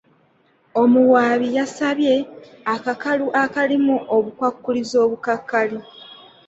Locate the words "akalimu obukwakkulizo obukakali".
3.43-5.77